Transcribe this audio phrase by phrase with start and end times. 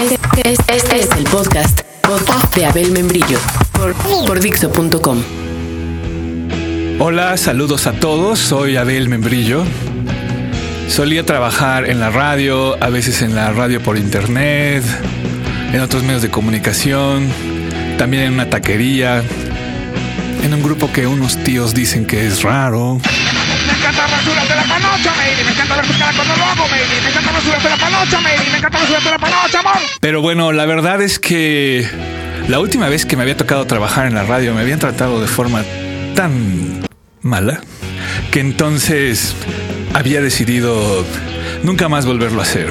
[0.00, 3.36] Este, es el podcast, podcast de Abel Membrillo
[3.72, 5.18] por, por Dixo.com.
[7.00, 8.38] Hola, saludos a todos.
[8.38, 9.64] Soy Abel Membrillo.
[10.88, 14.84] Solía trabajar en la radio, a veces en la radio por internet,
[15.72, 17.26] en otros medios de comunicación,
[17.98, 19.24] también en una taquería,
[20.44, 23.00] en un grupo que unos tíos dicen que es raro.
[30.00, 31.88] Pero bueno, la verdad es que
[32.48, 35.26] la última vez que me había tocado trabajar en la radio me habían tratado de
[35.26, 35.64] forma
[36.14, 36.86] tan
[37.20, 37.60] mala
[38.30, 39.34] que entonces
[39.94, 41.04] había decidido
[41.62, 42.70] nunca más volverlo a hacer.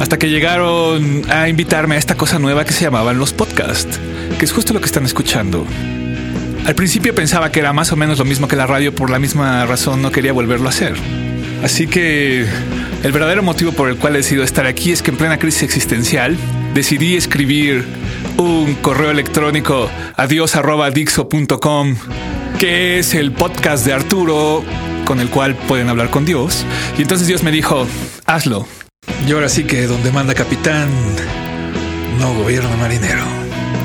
[0.00, 3.98] Hasta que llegaron a invitarme a esta cosa nueva que se llamaban los podcasts,
[4.38, 5.66] que es justo lo que están escuchando.
[6.66, 9.18] Al principio pensaba que era más o menos lo mismo que la radio, por la
[9.18, 10.94] misma razón no quería volverlo a hacer.
[11.62, 12.46] Así que
[13.02, 15.62] el verdadero motivo por el cual he decidido estar aquí es que en plena crisis
[15.62, 16.36] existencial
[16.72, 17.84] decidí escribir
[18.36, 21.96] un correo electrónico adiós@dixo.com,
[22.58, 24.64] que es el podcast de Arturo
[25.04, 26.64] con el cual pueden hablar con Dios.
[26.96, 27.86] Y entonces Dios me dijo,
[28.26, 28.68] hazlo.
[29.26, 30.88] Y ahora sí que donde manda capitán,
[32.20, 33.24] no gobierna marinero.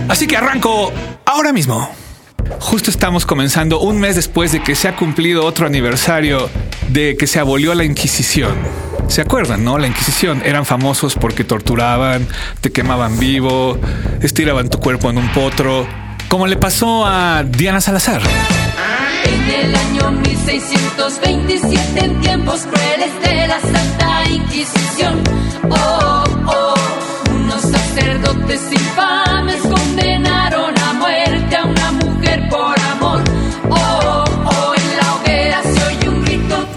[0.09, 0.91] Así que arranco
[1.25, 1.89] ahora mismo.
[2.59, 6.49] Justo estamos comenzando un mes después de que se ha cumplido otro aniversario
[6.93, 8.53] de que se abolió la Inquisición.
[9.07, 9.77] ¿Se acuerdan, no?
[9.79, 12.27] La Inquisición eran famosos porque torturaban,
[12.61, 13.79] te quemaban vivo,
[14.21, 15.87] estiraban tu cuerpo en un potro,
[16.29, 18.21] como le pasó a Diana Salazar.
[19.25, 25.21] En el año 1627, en tiempos crueles de la Santa Inquisición,
[25.69, 26.73] oh, oh,
[27.31, 30.42] unos sacerdotes infames condenaron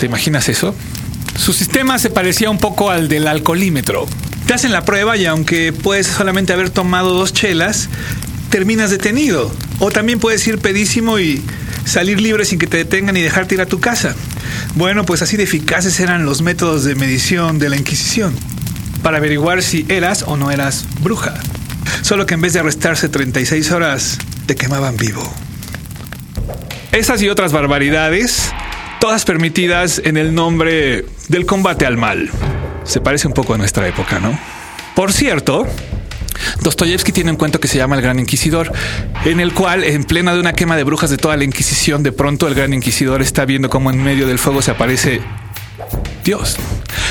[0.06, 0.72] ¿Te imaginas eso?
[1.36, 4.06] Su sistema se parecía un poco al del alcoholímetro.
[4.46, 7.88] Te hacen la prueba y aunque puedes solamente haber tomado dos chelas,
[8.48, 9.52] terminas detenido.
[9.80, 11.42] O también puedes ir pedísimo y
[11.84, 14.14] salir libre sin que te detengan y dejarte ir a tu casa.
[14.76, 18.32] Bueno, pues así de eficaces eran los métodos de medición de la Inquisición
[19.02, 21.34] para averiguar si eras o no eras bruja.
[22.02, 25.28] Solo que en vez de arrestarse 36 horas, te quemaban vivo.
[26.92, 28.52] Esas y otras barbaridades,
[29.00, 32.30] todas permitidas en el nombre del combate al mal.
[32.84, 34.38] Se parece un poco a nuestra época, ¿no?
[34.94, 35.66] Por cierto,
[36.62, 38.72] Dostoyevsky tiene un cuento que se llama El Gran Inquisidor,
[39.24, 42.12] en el cual, en plena de una quema de brujas de toda la Inquisición, de
[42.12, 45.20] pronto el Gran Inquisidor está viendo cómo en medio del fuego se aparece
[46.24, 46.56] Dios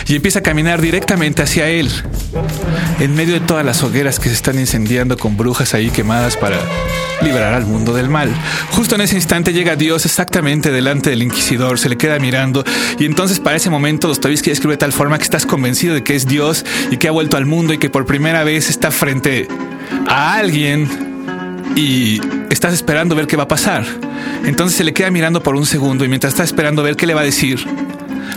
[0.07, 1.90] y empieza a caminar directamente hacia él,
[3.00, 6.59] en medio de todas las hogueras que se están incendiando con brujas ahí quemadas para
[7.21, 8.29] liberar al mundo del mal.
[8.71, 12.63] Justo en ese instante llega Dios exactamente delante del inquisidor, se le queda mirando
[12.99, 16.15] y entonces para ese momento Dostoyevsky escribe de tal forma que estás convencido de que
[16.15, 19.47] es Dios y que ha vuelto al mundo y que por primera vez está frente
[20.07, 20.89] a alguien
[21.75, 23.85] y estás esperando ver qué va a pasar.
[24.45, 27.13] Entonces se le queda mirando por un segundo y mientras está esperando ver qué le
[27.13, 27.65] va a decir,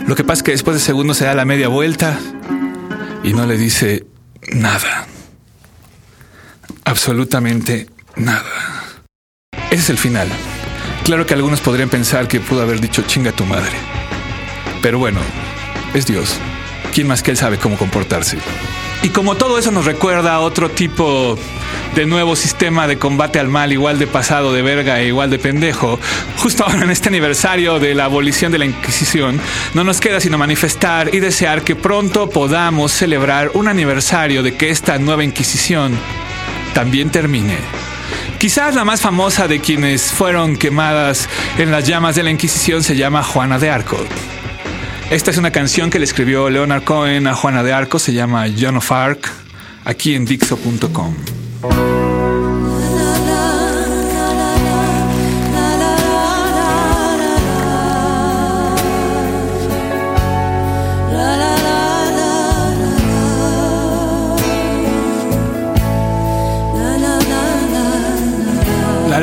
[0.07, 2.17] lo que pasa es que después de segundo se da la media vuelta
[3.23, 4.05] y no le dice
[4.53, 5.07] nada.
[6.83, 7.87] Absolutamente
[8.19, 8.43] nada.
[9.71, 10.27] Ese es el final.
[11.03, 13.71] Claro que algunos podrían pensar que pudo haber dicho chinga tu madre.
[14.81, 15.19] Pero bueno,
[15.93, 16.37] es Dios.
[16.93, 18.37] ¿Quién más que él sabe cómo comportarse?
[19.01, 21.37] Y como todo eso nos recuerda a otro tipo
[21.95, 25.39] de nuevo sistema de combate al mal, igual de pasado de verga e igual de
[25.39, 25.99] pendejo,
[26.37, 29.39] justo ahora en este aniversario de la abolición de la Inquisición,
[29.73, 34.69] no nos queda sino manifestar y desear que pronto podamos celebrar un aniversario de que
[34.69, 35.97] esta nueva Inquisición
[36.73, 37.57] también termine.
[38.39, 41.27] Quizás la más famosa de quienes fueron quemadas
[41.57, 43.97] en las llamas de la Inquisición se llama Juana de Arco.
[45.11, 48.45] Esta es una canción que le escribió Leonard Cohen a Juana de Arco, se llama
[48.57, 49.29] Joan of Arc,
[49.83, 51.15] aquí en Dixo.com.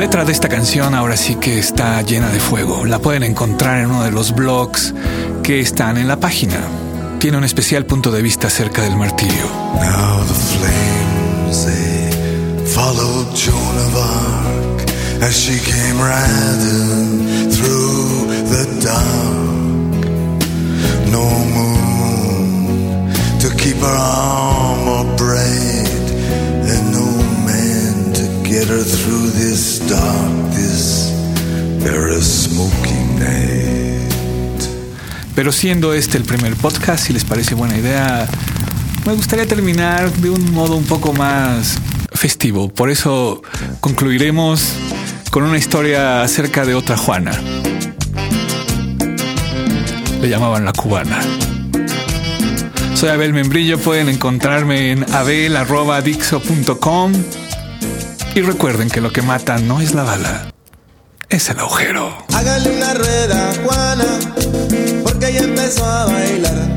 [0.07, 2.85] letra de esta canción ahora sí que está llena de fuego.
[2.85, 4.95] La pueden encontrar en uno de los blogs
[5.43, 6.61] que están en la página.
[7.19, 9.47] Tiene un especial punto de vista acerca del martirio.
[9.75, 16.96] Now the flames they followed Joan of Arc as she came riding
[29.03, 31.11] through this dark, this
[31.79, 34.13] very smoky night.
[35.35, 38.27] Pero siendo este el primer podcast, si les parece buena idea,
[39.05, 41.77] me gustaría terminar de un modo un poco más
[42.13, 42.69] festivo.
[42.69, 43.43] Por eso
[43.81, 44.73] concluiremos
[45.31, 47.33] con una historia acerca de otra Juana.
[50.21, 51.21] Le llamaban la cubana.
[52.95, 57.13] Soy Abel Membrillo, pueden encontrarme en abel.dixo.com
[58.37, 60.53] y recuerden que lo que mata no es la bala,
[61.31, 62.15] es el agujero.
[62.35, 64.05] Hágale una rueda, Juana,
[65.03, 66.75] porque ella empezó a bailar.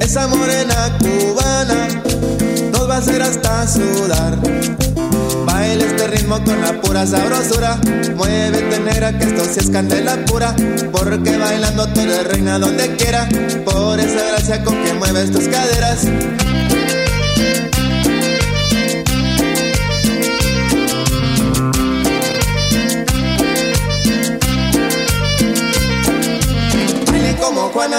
[0.00, 1.88] Esa morena cubana
[2.72, 4.38] nos va a hacer hasta sudar.
[5.44, 7.78] Baila este ritmo con la pura sabrosura.
[8.16, 10.56] Muévete negra que esto sí es candela pura.
[10.90, 13.28] Porque bailando tú eres reina donde quiera.
[13.66, 16.06] Por esa gracia con que mueves tus caderas.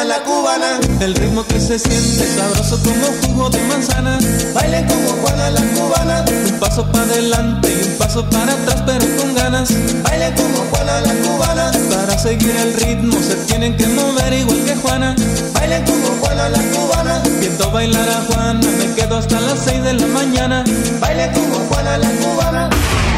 [0.04, 0.80] La cubana.
[1.00, 4.18] El ritmo que se siente sabroso como jugo de manzana.
[4.54, 6.26] Baile como Juana la cubana.
[6.46, 9.70] Un paso para adelante y un paso para atrás, pero con ganas.
[10.04, 11.72] Baile como Juana la cubana.
[11.90, 15.16] Para seguir el ritmo se tienen que mover igual que Juana.
[15.54, 17.22] Baile como Juana la cubana.
[17.40, 20.64] Viendo bailar a Juana, me quedo hasta las 6 de la mañana.
[21.00, 22.70] Baile como Juana la cubana.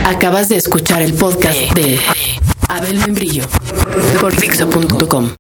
[0.06, 2.00] Acabas de escuchar el podcast de
[2.68, 3.44] Abel Membrillo
[4.20, 5.30] por Dixo.com.